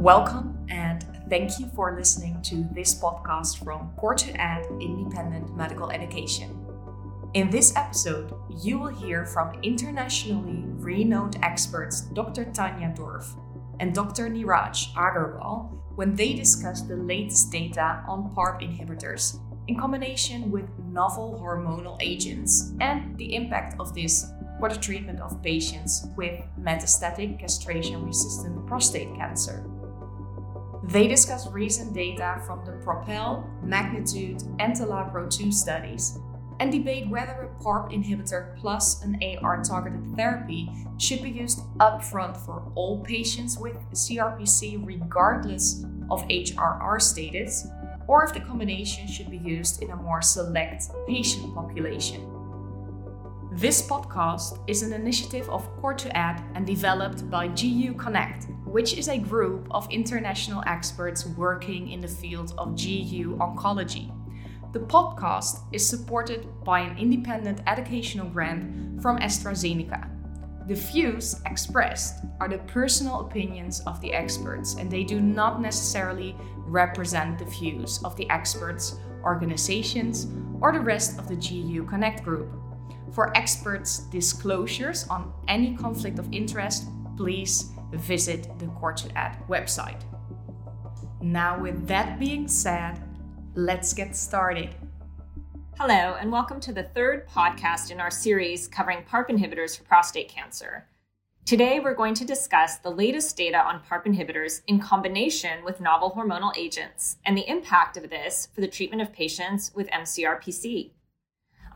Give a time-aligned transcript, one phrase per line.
[0.00, 6.56] Welcome and thank you for listening to this podcast from COR2ED Independent Medical Education.
[7.34, 8.32] In this episode,
[8.62, 12.46] you will hear from internationally renowned experts Dr.
[12.46, 13.36] Tanya Dorff
[13.78, 14.30] and Dr.
[14.30, 19.38] Neeraj Agarwal when they discuss the latest data on PARP inhibitors
[19.68, 25.42] in combination with novel hormonal agents and the impact of this for the treatment of
[25.42, 29.69] patients with metastatic castration resistant prostate cancer.
[30.90, 36.18] They discuss recent data from the PROPEL, Magnitude, and TALAPRO 2 studies
[36.58, 40.68] and debate whether a PARP inhibitor plus an AR targeted therapy
[40.98, 47.68] should be used upfront for all patients with CRPC regardless of HRR status,
[48.08, 52.39] or if the combination should be used in a more select patient population.
[53.52, 59.18] This podcast is an initiative of COR2ED and developed by GU Connect, which is a
[59.18, 64.12] group of international experts working in the field of GU oncology.
[64.72, 70.08] The podcast is supported by an independent educational grant from AstraZeneca.
[70.68, 76.36] The views expressed are the personal opinions of the experts, and they do not necessarily
[76.56, 80.28] represent the views of the experts, organizations,
[80.60, 82.59] or the rest of the GU Connect group.
[83.12, 86.84] For experts' disclosures on any conflict of interest,
[87.16, 90.00] please visit the COR2ED website.
[91.20, 93.02] Now, with that being said,
[93.56, 94.76] Let's get started.
[95.76, 100.28] Hello, and welcome to the third podcast in our series covering PARP inhibitors for prostate
[100.28, 100.86] cancer.
[101.46, 106.12] Today, we're going to discuss the latest data on PARP inhibitors in combination with novel
[106.12, 110.92] hormonal agents and the impact of this for the treatment of patients with MCRPC.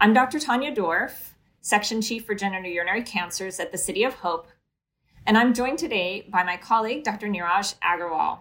[0.00, 0.39] I'm Dr.
[0.39, 4.48] Tanya Dorff, Section Chief for Genital Genitourinary Cancers at the City of Hope,
[5.25, 7.28] and I'm joined today by my colleague, Dr.
[7.28, 8.41] Neeraj Agarwal.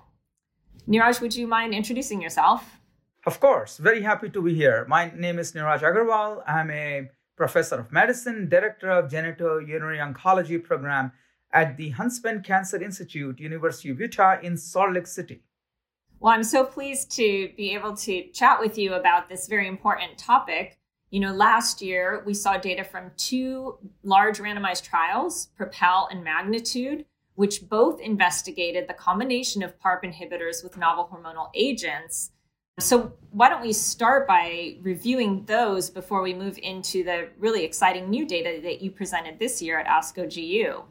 [0.87, 2.79] Neeraj, would you mind introducing yourself?
[3.25, 4.85] Of course, very happy to be here.
[4.89, 6.43] My name is Neeraj Agarwal.
[6.45, 11.13] I'm a professor of medicine, director of Genital genitourinary oncology program
[11.53, 15.43] at the Huntsman Cancer Institute, University of Utah in Salt Lake City.
[16.19, 20.17] Well, I'm so pleased to be able to chat with you about this very important
[20.17, 20.79] topic.
[21.13, 27.05] You know, last year we saw data from two large randomized trials, Propel and Magnitude,
[27.35, 32.31] which both investigated the combination of PARP inhibitors with novel hormonal agents
[32.79, 38.09] so, why don't we start by reviewing those before we move into the really exciting
[38.09, 40.83] new data that you presented this year at ASCO GU?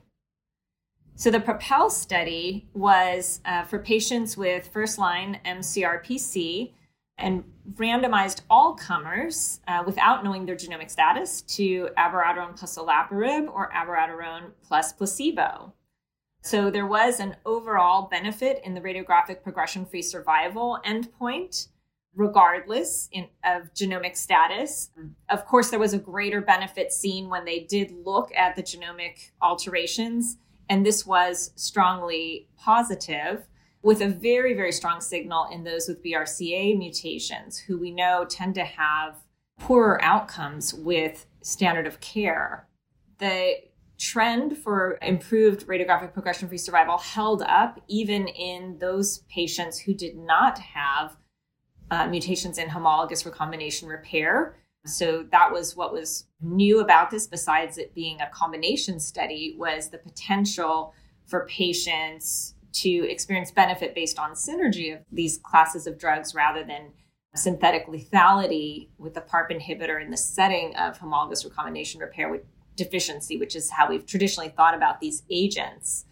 [1.16, 6.72] So, the PROPEL study was uh, for patients with first line MCRPC
[7.19, 13.71] and randomized all comers uh, without knowing their genomic status to abiraterone plus olaparib or
[13.71, 15.73] abiraterone plus placebo.
[16.43, 21.69] So there was an overall benefit in the radiographic progression free survival endpoint
[22.15, 24.91] regardless in, of genomic status.
[25.29, 29.31] Of course, there was a greater benefit seen when they did look at the genomic
[29.41, 30.37] alterations,
[30.69, 33.47] and this was strongly positive
[33.82, 38.54] with a very, very strong signal in those with BRCA mutations, who we know tend
[38.54, 39.16] to have
[39.59, 42.69] poorer outcomes with standard of care.
[43.19, 43.54] The
[43.98, 50.16] trend for improved radiographic progression free survival held up even in those patients who did
[50.16, 51.16] not have
[51.91, 54.56] uh, mutations in homologous recombination repair.
[54.87, 59.91] So that was what was new about this, besides it being a combination study, was
[59.91, 60.94] the potential
[61.26, 66.93] for patients to experience benefit based on synergy of these classes of drugs rather than
[67.34, 72.43] synthetic lethality with the PARP inhibitor in the setting of homologous recombination repair with
[72.77, 76.05] deficiency, which is how we've traditionally thought about these agents.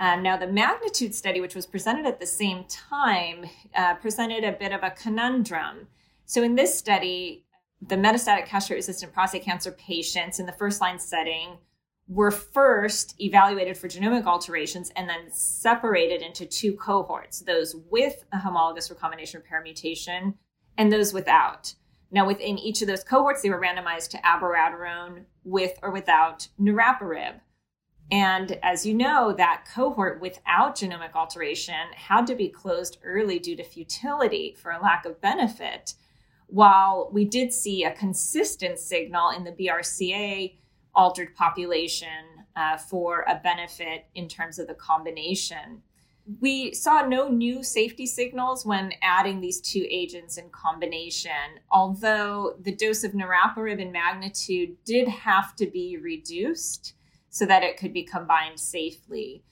[0.00, 4.52] Um, now, the magnitude study, which was presented at the same time, uh, presented a
[4.52, 5.86] bit of a conundrum.
[6.26, 7.44] So, in this study,
[7.80, 11.58] the metastatic castrate resistant prostate cancer patients in the first line setting
[12.06, 18.38] were first evaluated for genomic alterations and then separated into two cohorts those with a
[18.38, 20.34] homologous recombination repair mutation
[20.76, 21.74] and those without.
[22.10, 27.40] Now, within each of those cohorts, they were randomized to abiraterone with or without niraparib.
[28.10, 33.56] And as you know, that cohort without genomic alteration had to be closed early due
[33.56, 35.94] to futility for a lack of benefit.
[36.46, 40.54] While we did see a consistent signal in the BRCA
[40.94, 42.24] altered population
[42.56, 45.82] uh, for a benefit in terms of the combination.
[46.40, 52.74] We saw no new safety signals when adding these two agents in combination, although the
[52.74, 56.94] dose of niraparib in magnitude did have to be reduced
[57.28, 59.42] so that it could be combined safely.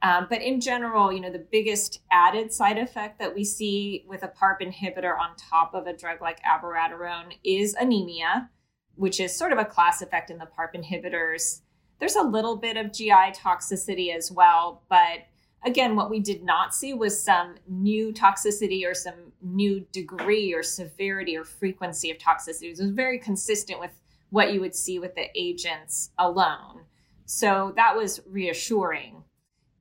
[0.00, 4.22] Um, but in general, you know, the biggest added side effect that we see with
[4.24, 8.50] a PARP inhibitor on top of a drug like abiraterone is anemia,
[8.96, 11.60] which is sort of a class effect in the PARP inhibitors.
[11.98, 15.26] There's a little bit of GI toxicity as well, but
[15.64, 20.62] again, what we did not see was some new toxicity or some new degree or
[20.62, 22.64] severity or frequency of toxicity.
[22.64, 23.92] It was very consistent with
[24.30, 26.80] what you would see with the agents alone.
[27.26, 29.22] So that was reassuring.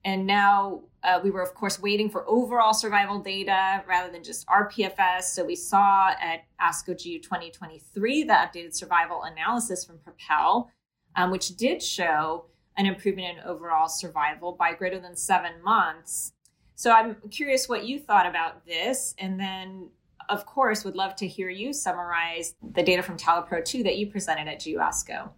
[0.03, 4.47] And now uh, we were, of course, waiting for overall survival data rather than just
[4.47, 5.23] rPFS.
[5.23, 10.71] So we saw at ASCO GU 2023 the updated survival analysis from Propel,
[11.15, 12.45] um, which did show
[12.77, 16.33] an improvement in overall survival by greater than seven months.
[16.75, 19.13] So I'm curious what you thought about this.
[19.19, 19.89] And then,
[20.29, 24.07] of course, would love to hear you summarize the data from TALAPRO 2 that you
[24.07, 25.29] presented at GU ASCO.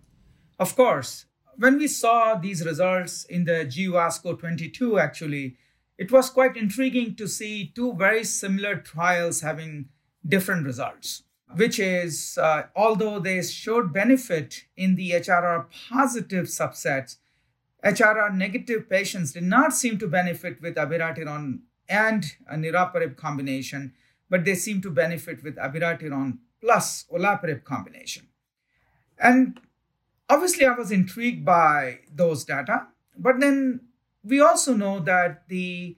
[0.60, 1.26] Of course
[1.58, 5.58] when we saw these results in the GUASCO 22, actually,
[5.98, 9.90] it was quite intriguing to see two very similar trials having
[10.28, 11.24] different results,
[11.56, 17.18] which is, uh, although they showed benefit in the HRR positive subsets,
[17.84, 21.60] HRR negative patients did not seem to benefit with abiraterone
[21.90, 23.94] and a niraparib combination,
[24.30, 28.28] but they seem to benefit with abiraterone plus olaparib combination.
[29.20, 29.60] And
[30.34, 32.88] obviously, I was intrigued by those data,
[33.18, 33.82] but then
[34.24, 35.98] we also know that the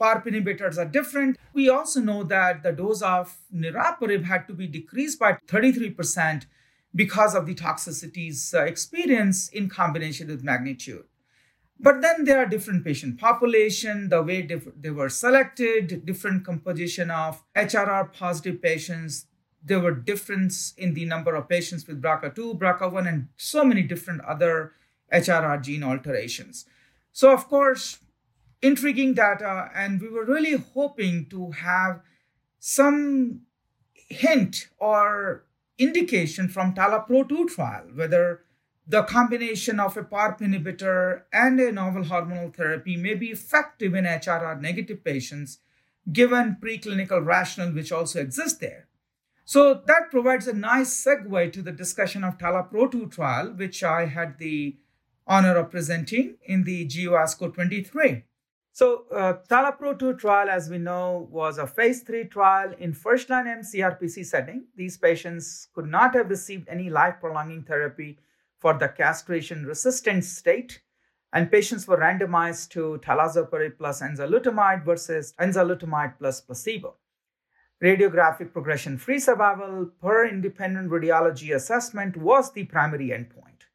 [0.00, 1.38] PARP inhibitors are different.
[1.52, 6.46] We also know that the dose of niraparib had to be decreased by 33%
[6.94, 11.04] because of the toxicities uh, experienced in combination with magnitude.
[11.80, 17.42] But then there are different patient population, the way they were selected, different composition of
[17.56, 19.26] HRR positive patients,
[19.64, 24.20] there were difference in the number of patients with BRCA2, BRCA1, and so many different
[24.22, 24.72] other
[25.12, 26.64] HRR gene alterations.
[27.12, 27.98] So, of course,
[28.60, 32.00] intriguing data, and we were really hoping to have
[32.58, 33.42] some
[33.94, 35.44] hint or
[35.78, 38.42] indication from TALAPRO-2 trial whether
[38.86, 44.04] the combination of a PARP inhibitor and a novel hormonal therapy may be effective in
[44.04, 45.58] HRR negative patients
[46.12, 48.86] given preclinical rationale which also exists there.
[49.44, 54.38] So that provides a nice segue to the discussion of TALAPRO-2 trial, which I had
[54.38, 54.76] the
[55.26, 58.24] honor of presenting in the GUASCO 23.
[58.72, 64.24] So uh, TALAPRO-2 trial, as we know, was a phase 3 trial in first-line mCRPC
[64.24, 64.64] setting.
[64.76, 68.18] These patients could not have received any life-prolonging therapy
[68.58, 70.80] for the castration-resistant state,
[71.32, 76.96] and patients were randomized to talazoparib plus enzalutamide versus enzalutamide plus placebo
[77.82, 83.66] radiographic progression free survival per independent radiology assessment was the primary endpoint.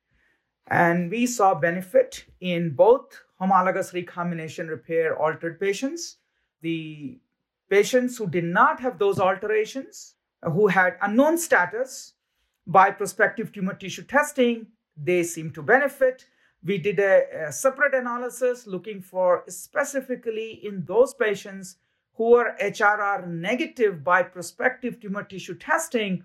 [0.67, 6.17] And we saw benefit in both homologous recombination repair altered patients,
[6.61, 7.19] the
[7.69, 12.13] patients who did not have those alterations, who had unknown status
[12.65, 16.25] by prospective tumor tissue testing, they seem to benefit.
[16.63, 21.77] We did a, a separate analysis looking for specifically in those patients
[22.17, 26.23] who were HRR negative by prospective tumor tissue testing,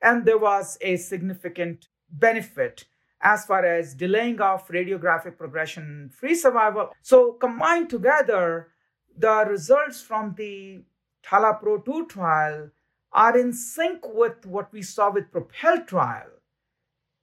[0.00, 2.84] and there was a significant benefit
[3.20, 6.90] as far as delaying of radiographic progression free survival.
[7.02, 8.68] So, combined together,
[9.16, 10.84] the results from the
[11.24, 12.70] TALAPRO 2 trial
[13.12, 16.30] are in sync with what we saw with PROPEL trial,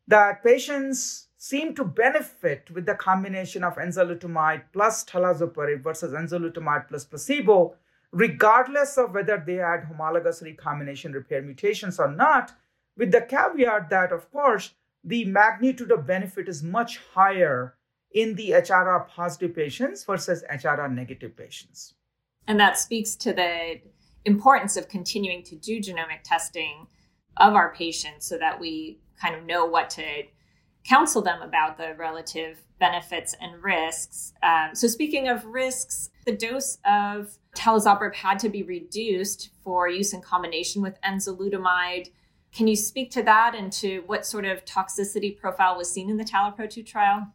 [0.08, 7.06] that patients seem to benefit with the combination of enzalutamide plus talazoparib versus enzalutamide plus
[7.06, 7.76] placebo
[8.12, 12.52] regardless of whether they had homologous recombination repair mutations or not,
[12.98, 14.74] with the caveat that, of course,
[15.04, 17.76] the magnitude of benefit is much higher
[18.12, 21.94] in the HRR positive patients versus HRR negative patients.
[22.48, 23.80] And that speaks to the
[24.26, 26.88] importance of continuing to do genomic testing
[27.38, 30.24] of our patients so that we kind of know what to
[30.84, 34.34] counsel them about the relative benefits and risks.
[34.42, 40.14] Um, so, speaking of risks, the dose of talazoparib had to be reduced for use
[40.14, 42.12] in combination with enzalutamide.
[42.52, 46.18] Can you speak to that and to what sort of toxicity profile was seen in
[46.18, 47.28] the TALAPRO-2 trial?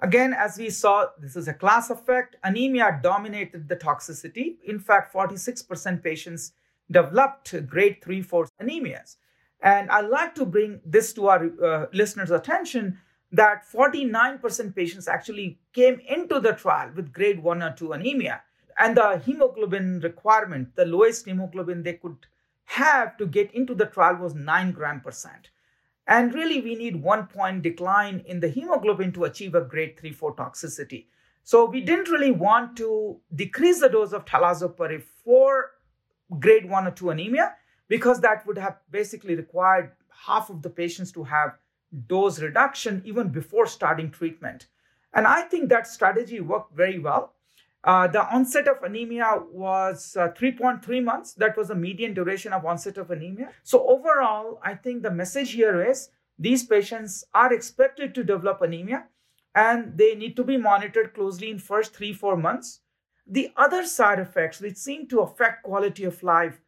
[0.00, 2.36] Again, as we saw, this is a class effect.
[2.44, 4.56] Anemia dominated the toxicity.
[4.64, 6.52] In fact, 46% patients
[6.90, 9.16] developed grade 3 4 anemias.
[9.60, 12.98] And I'd like to bring this to our uh, listeners' attention
[13.32, 18.42] that 49% patients actually came into the trial with grade 1 or 2 anemia.
[18.78, 22.26] And the hemoglobin requirement, the lowest hemoglobin they could
[22.66, 25.50] have to get into the trial was 9 gram percent.
[26.06, 30.12] And really, we need one point decline in the hemoglobin to achieve a grade 3
[30.12, 31.06] 4 toxicity.
[31.42, 35.72] So we didn't really want to decrease the dose of talazoparib for
[36.38, 37.54] grade 1 or 2 anemia
[37.88, 39.92] because that would have basically required
[40.26, 41.56] half of the patients to have
[42.06, 44.66] dose reduction even before starting treatment.
[45.14, 47.34] And I think that strategy worked very well.
[47.84, 51.32] Uh, the onset of anemia was uh, 3.3 months.
[51.34, 53.50] That was the median duration of onset of anemia.
[53.62, 59.06] So, overall, I think the message here is these patients are expected to develop anemia
[59.54, 62.80] and they need to be monitored closely in first 3 4 months.
[63.26, 66.60] The other side effects which seem to affect quality of life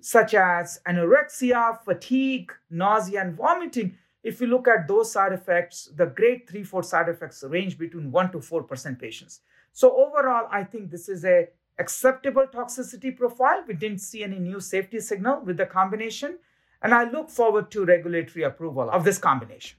[0.00, 6.06] such as anorexia, fatigue, nausea and vomiting if you look at those side effects, the
[6.06, 9.40] grade 3 4 side effects range between 1 to 4% patients.
[9.72, 11.48] So overall, I think this is a
[11.78, 13.64] acceptable toxicity profile.
[13.66, 16.38] We didn't see any new safety signal with the combination.
[16.82, 19.78] And I look forward to regulatory approval of this combination.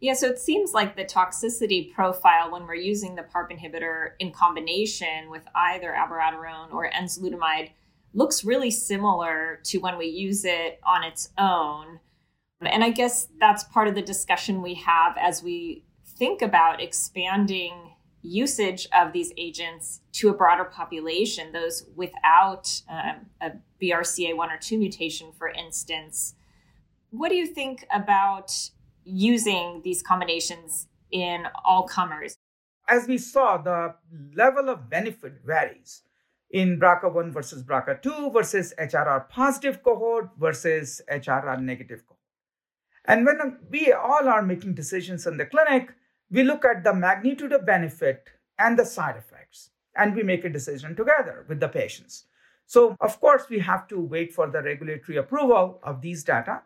[0.00, 4.30] Yeah, so it seems like the toxicity profile when we're using the PARP inhibitor in
[4.30, 7.70] combination with either abiraterone or enzalutamide
[8.14, 11.98] looks really similar to when we use it on its own.
[12.60, 15.84] And I guess that's part of the discussion we have as we
[16.16, 23.52] think about expanding usage of these agents to a broader population, those without um, a
[23.80, 26.34] BRCA1 or 2 mutation, for instance.
[27.10, 28.52] What do you think about
[29.04, 32.36] using these combinations in all comers?
[32.88, 33.94] As we saw, the
[34.34, 36.02] level of benefit varies
[36.50, 42.17] in BRCA1 versus BRCA2 versus HRR positive cohort versus HRR negative cohort.
[43.08, 45.94] And when we all are making decisions in the clinic,
[46.30, 50.50] we look at the magnitude of benefit and the side effects, and we make a
[50.50, 52.26] decision together with the patients.
[52.66, 56.62] So, of course, we have to wait for the regulatory approval of these data.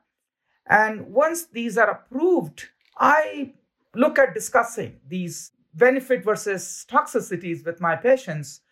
[0.67, 2.69] And once these are approved,
[2.99, 3.53] I
[3.95, 8.63] look at discussing these benefit versus toxicities with my patients.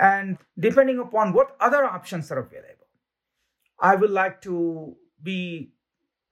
[0.00, 2.88] And depending upon what other options are available,
[3.78, 5.74] I would like to be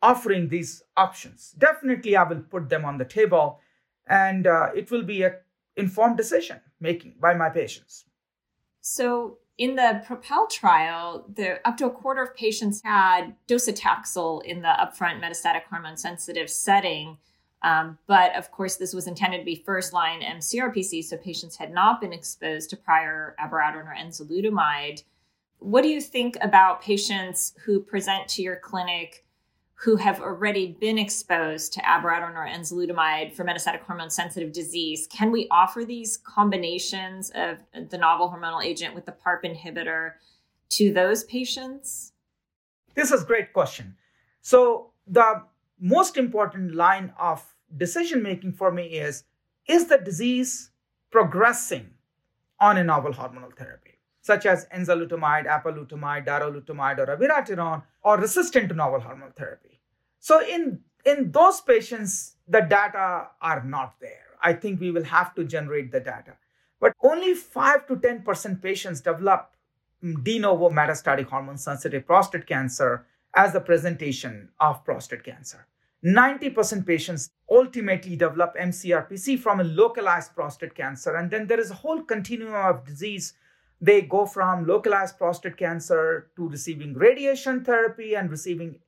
[0.02, 1.54] offering these options.
[1.58, 3.60] Definitely, I will put them on the table,
[4.06, 5.36] and uh, it will be a
[5.76, 8.04] informed decision making by my patients.
[8.80, 14.62] So, in the Propel trial, the up to a quarter of patients had docetaxel in
[14.62, 17.18] the upfront metastatic hormone sensitive setting.
[17.62, 21.72] Um, but of course, this was intended to be first line MCRPC, so patients had
[21.72, 25.02] not been exposed to prior abiraterone or enzalutamide.
[25.58, 29.24] What do you think about patients who present to your clinic
[29.80, 35.30] who have already been exposed to abiraterone or enzalutamide for metastatic hormone sensitive disease, can
[35.30, 37.58] we offer these combinations of
[37.88, 40.14] the novel hormonal agent with the PARP inhibitor
[40.70, 42.12] to those patients?
[42.94, 43.94] This is a great question.
[44.40, 45.42] So the
[45.78, 47.44] most important line of
[47.76, 49.22] decision making for me is
[49.68, 50.70] is the disease
[51.12, 51.90] progressing
[52.58, 53.97] on a novel hormonal therapy?
[54.30, 59.80] Such as enzalutamide, apalutamide, darolutamide, or abiraterone, or resistant to novel hormone therapy.
[60.20, 64.26] So in, in those patients, the data are not there.
[64.42, 66.34] I think we will have to generate the data.
[66.78, 69.56] But only 5 to 10% patients develop
[70.04, 75.66] mm, de novo metastatic hormone sensitive prostate cancer as the presentation of prostate cancer.
[76.04, 81.16] 90% patients ultimately develop MCRPC from a localized prostate cancer.
[81.16, 83.34] And then there is a whole continuum of disease
[83.80, 88.78] they go from localized prostate cancer to receiving radiation therapy and receiving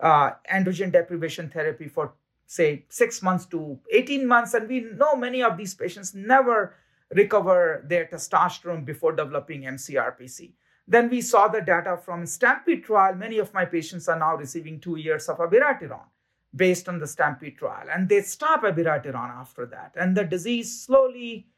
[0.00, 2.12] uh, androgen deprivation therapy for
[2.46, 4.54] say six months to 18 months.
[4.54, 6.74] And we know many of these patients never
[7.10, 10.52] recover their testosterone before developing mcrpc
[10.88, 13.14] then we saw the data from stampede trial.
[13.14, 16.08] Many of my patients are now receiving two years of abiraterone
[16.54, 17.88] based on the stampede trial.
[17.92, 19.92] And they stop abiraterone after that.
[19.96, 21.48] And the disease slowly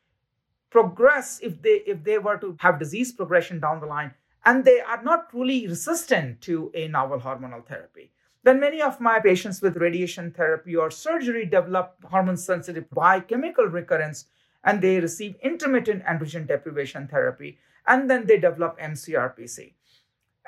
[0.70, 4.12] progress if they if they were to have disease progression down the line
[4.44, 8.10] and they are not truly resistant to a novel hormonal therapy.
[8.44, 14.26] Then many of my patients with radiation therapy or surgery develop hormone sensitive biochemical recurrence
[14.64, 19.72] and they receive intermittent androgen deprivation therapy and then they develop mcrpc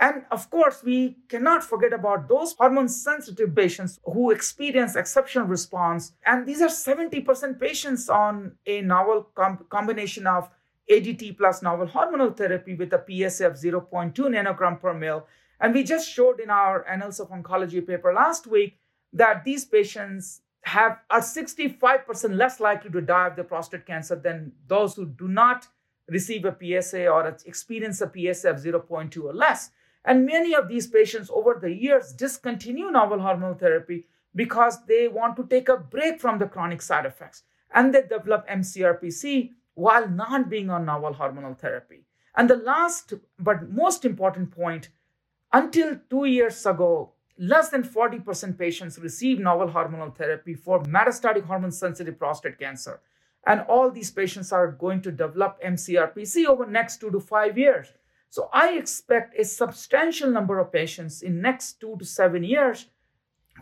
[0.00, 6.12] and of course, we cannot forget about those hormone sensitive patients who experience exceptional response.
[6.25, 10.49] And these are 70% patients on a novel com- combination of
[10.90, 15.26] ADT plus novel hormonal therapy with a PSA of 0.2 nanogram per mil.
[15.61, 18.78] And we just showed in our Annals of Oncology paper last week
[19.12, 24.52] that these patients have are 65% less likely to die of the prostate cancer than
[24.66, 25.69] those who do not
[26.09, 29.71] receive a PSA or experience a PSA of 0.2 or less.
[30.04, 35.37] And many of these patients over the years discontinue novel hormonal therapy because they want
[35.37, 37.42] to take a break from the chronic side effects.
[37.75, 42.04] And they develop MCRPC while not being on novel hormonal therapy.
[42.35, 44.88] And the last but most important point
[45.52, 51.73] until two years ago, less than 40% patients receive novel hormonal therapy for metastatic hormone
[51.73, 53.00] sensitive prostate cancer.
[53.47, 57.88] And all these patients are going to develop MCRPC over next two to five years.
[58.30, 62.87] So I expect a substantial number of patients in next two to seven years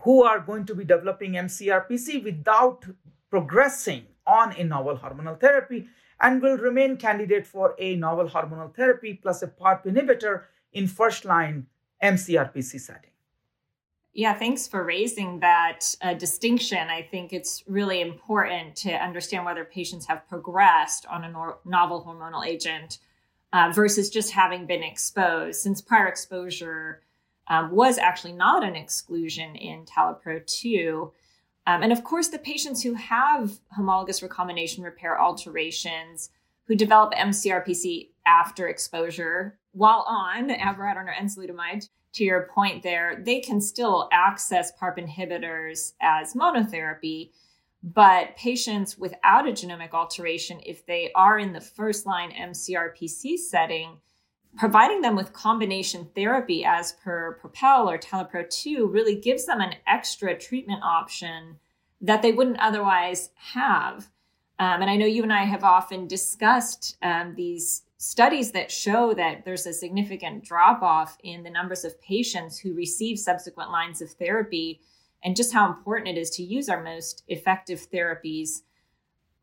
[0.03, 2.85] who are going to be developing MCRPC without
[3.31, 5.89] progressing on a novel hormonal therapy
[6.21, 11.25] and will remain candidate for a novel hormonal therapy plus a PARP inhibitor in first
[11.25, 11.67] line
[12.03, 13.11] MCRPC setting.
[14.13, 16.89] Yeah, thanks for raising that uh, distinction.
[16.89, 22.05] I think it's really important to understand whether patients have progressed on a no- novel
[22.05, 22.99] hormonal agent
[23.53, 27.03] uh, versus just having been exposed, since prior exposure
[27.49, 31.13] um, was actually not an exclusion in TALAPRO 2.
[31.67, 36.31] Um, and of course, the patients who have homologous recombination repair alterations
[36.67, 43.41] who develop MCRPC after exposure while on abiraterone or enzalutamide, to your point there, they
[43.41, 47.31] can still access PARP inhibitors as monotherapy.
[47.83, 53.99] But patients without a genomic alteration, if they are in the first line MCRPC setting,
[54.57, 59.75] providing them with combination therapy as per Propel or TALAPRO 2 really gives them an
[59.87, 61.57] extra treatment option
[62.01, 64.11] that they wouldn't otherwise have.
[64.59, 69.15] Um, and I know you and I have often discussed um, these studies that show
[69.15, 74.01] that there's a significant drop off in the numbers of patients who receive subsequent lines
[74.03, 74.81] of therapy
[75.23, 78.63] and just how important it is to use our most effective therapies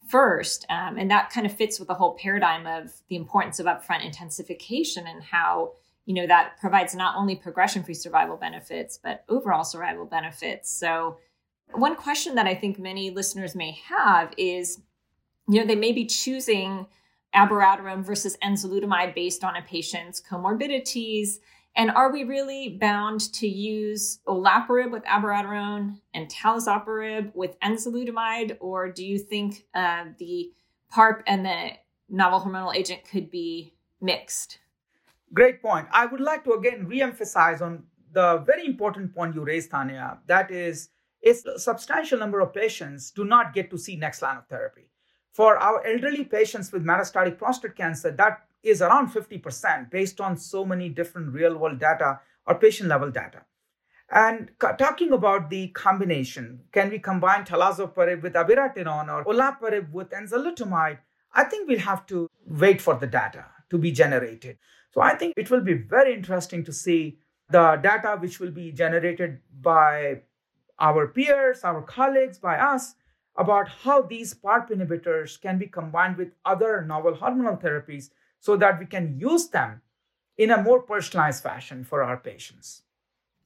[0.07, 0.65] first.
[0.69, 4.05] Um, and that kind of fits with the whole paradigm of the importance of upfront
[4.05, 5.73] intensification and how,
[6.05, 10.71] you know, that provides not only progression free survival benefits, but overall survival benefits.
[10.71, 11.17] So,
[11.73, 14.79] one question that I think many listeners may have is,
[15.49, 16.85] you know, they may be choosing
[17.33, 21.39] abiraterone versus enzalutamide based on a patient's comorbidities
[21.75, 28.89] and are we really bound to use olaparib with abiraterone and talazoparib with enzalutamide, or
[28.89, 30.51] do you think uh, the
[30.93, 31.71] PARP and the
[32.09, 34.59] novel hormonal agent could be mixed?
[35.33, 35.87] Great point.
[35.91, 40.19] I would like to again re-emphasize on the very important point you raised, Tanya.
[40.27, 40.89] That is,
[41.25, 44.89] a substantial number of patients do not get to see next line of therapy.
[45.33, 50.65] For our elderly patients with metastatic prostate cancer, that is around 50% based on so
[50.65, 53.43] many different real world data or patient level data.
[54.09, 60.99] And talking about the combination, can we combine talazoparib with abiraterone or olaparib with enzalutamide?
[61.33, 64.57] I think we'll have to wait for the data to be generated.
[64.93, 67.17] So I think it will be very interesting to see
[67.49, 70.21] the data which will be generated by
[70.79, 72.95] our peers, our colleagues, by us
[73.35, 78.11] about how these PARP inhibitors can be combined with other novel hormonal therapies
[78.45, 79.81] so that we can use them
[80.37, 82.83] in a more personalized fashion for our patients.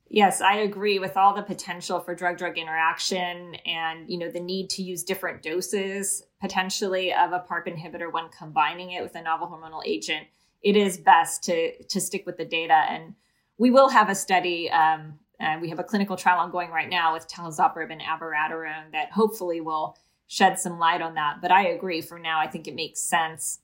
[0.09, 4.41] Yes, I agree with all the potential for drug drug interaction and you know the
[4.41, 9.21] need to use different doses potentially of a PARP inhibitor when combining it with a
[9.21, 10.27] novel hormonal agent.
[10.61, 13.13] It is best to to stick with the data and
[13.57, 17.13] we will have a study um, and we have a clinical trial ongoing right now
[17.13, 19.95] with talazoparib and abiraterone that hopefully will
[20.27, 21.37] shed some light on that.
[21.41, 23.59] But I agree for now, I think it makes sense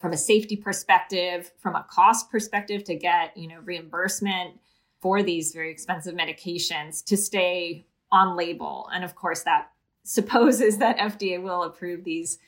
[0.00, 4.58] from a safety perspective, from a cost perspective to get, you know, reimbursement
[5.00, 8.88] for these very expensive medications to stay on label.
[8.92, 9.70] And of course that
[10.02, 12.38] supposes that FDA will approve these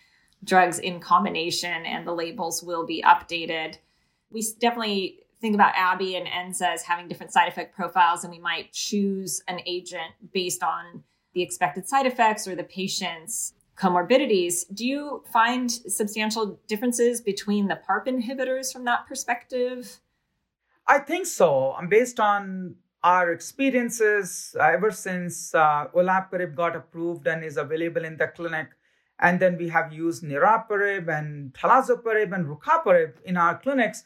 [0.45, 3.77] drugs in combination and the labels will be updated.
[4.31, 8.39] We definitely think about Abby and Enza as having different side effect profiles, and we
[8.39, 11.03] might choose an agent based on
[11.35, 14.65] the expected side effects or the patient's comorbidities.
[14.73, 20.01] Do you find substantial differences between the PARP inhibitors from that perspective?
[20.87, 21.77] I think so.
[21.89, 28.29] Based on our experiences, ever since uh, olaparib got approved and is available in the
[28.29, 28.69] clinic,
[29.19, 34.05] and then we have used niraparib and talazoparib and rucaparib in our clinics,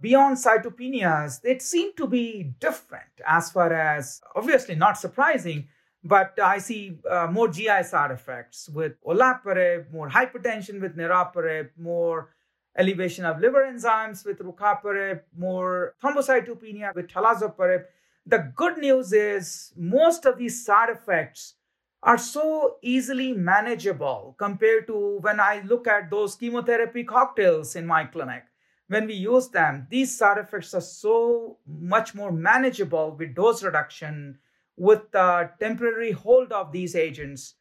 [0.00, 5.68] beyond cytopenias, they seem to be different as far as, obviously not surprising,
[6.04, 12.30] but I see uh, more GI side effects with olaparib, more hypertension with niraparib, more
[12.76, 17.84] elevation of liver enzymes with rucaparib, more thrombocytopenia with talazoparib.
[18.26, 21.54] The good news is most of these side effects
[22.02, 28.04] are so easily manageable compared to when I look at those chemotherapy cocktails in my
[28.04, 28.44] clinic
[28.88, 34.38] when we use them, these side effects are so much more manageable with dose reduction,
[34.76, 37.54] with the temporary hold of these agents.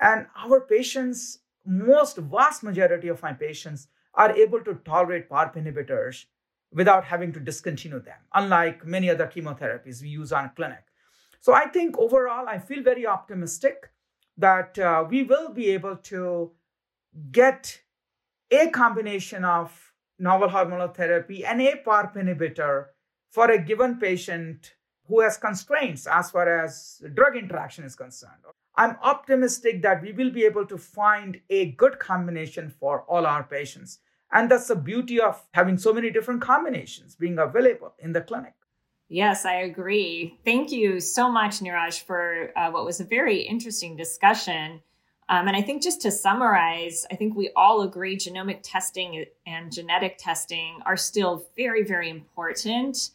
[0.00, 6.26] And our patients, most vast majority of my patients are able to tolerate PARP inhibitors
[6.72, 10.84] without having to discontinue them, unlike many other chemotherapies we use on clinic.
[11.40, 13.90] So I think overall, I feel very optimistic
[14.36, 16.52] that uh, we will be able to
[17.32, 17.80] get
[18.50, 22.86] a combination of novel hormonal therapy and a PARP inhibitor
[23.30, 24.74] for a given patient
[25.08, 28.44] who has constraints as far as drug interaction is concerned.
[28.76, 33.42] I'm optimistic that we will be able to find a good combination for all our
[33.42, 33.98] patients.
[34.30, 38.52] And that's the beauty of having so many different combinations being available in the clinic.
[39.08, 40.38] Yes, I agree.
[40.44, 44.82] Thank you so much, Neeraj, for uh, what was a very interesting discussion.
[45.30, 49.72] Um, and I think just to summarize, I think we all agree genomic testing and
[49.72, 53.10] genetic testing are still very, very important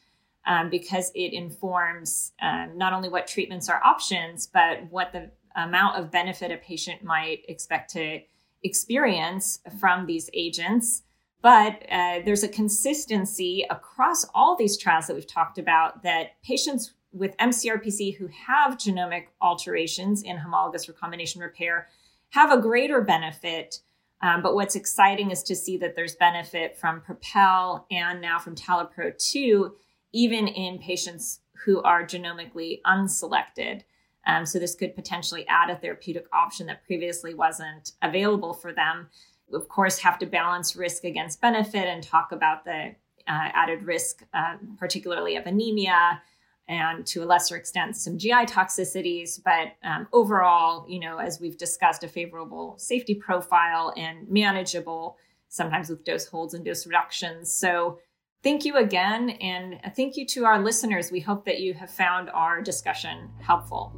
[0.45, 5.97] um, because it informs um, not only what treatments are options, but what the amount
[5.97, 8.19] of benefit a patient might expect to
[8.63, 11.03] experience from these agents.
[11.41, 16.93] But uh, there's a consistency across all these trials that we've talked about that patients
[17.11, 21.87] with MCRPC who have genomic alterations in homologous recombination repair
[22.29, 23.79] have a greater benefit.
[24.21, 28.55] Um, but what's exciting is to see that there's benefit from Propel and now from
[28.55, 29.75] TALAPRO 2,
[30.13, 33.81] even in patients who are genomically unselected.
[34.25, 39.09] Um, so this could potentially add a therapeutic option that previously wasn't available for them
[39.51, 42.95] of course, have to balance risk against benefit and talk about the
[43.27, 46.21] uh, added risk, uh, particularly of anemia
[46.69, 49.41] and to a lesser extent some GI toxicities.
[49.43, 55.17] But um, overall, you know, as we've discussed, a favorable safety profile and manageable,
[55.49, 57.53] sometimes with dose holds and dose reductions.
[57.53, 57.99] So
[58.43, 59.31] thank you again.
[59.41, 61.11] And thank you to our listeners.
[61.11, 63.93] We hope that you have found our discussion helpful.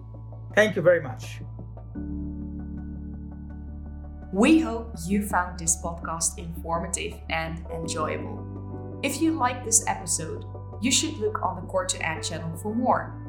[0.54, 1.42] Thank you very much.
[4.32, 9.00] We hope you found this podcast informative and enjoyable.
[9.02, 10.46] If you like this episode,
[10.82, 13.22] you should look on the COR2ED channel for more.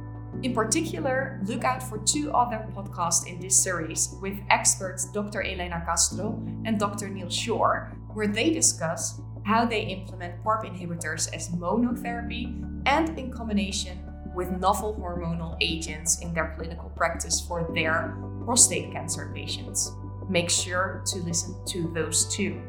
[0.42, 5.42] In particular, look out for two other podcasts in this series with experts Dr.
[5.42, 7.08] Elena Castro and Dr.
[7.08, 13.96] Neil Shore, where they discuss how they implement PARP inhibitors as monotherapy and in combination
[14.34, 19.92] with novel hormonal agents in their clinical practice for their prostate cancer patients
[20.28, 22.60] make sure to listen to those too.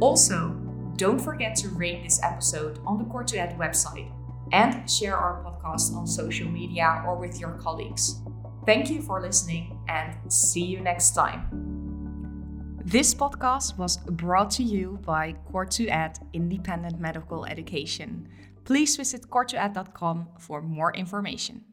[0.00, 0.50] Also,
[0.96, 4.10] don't forget to rate this episode on the COR2ED website
[4.52, 8.20] and share our podcast on social media or with your colleagues.
[8.66, 11.73] Thank you for listening and see you next time.
[12.86, 18.28] This podcast was brought to you by COR2ED Independent Medical Education.
[18.66, 21.64] Please visit cor2ed.com for more information.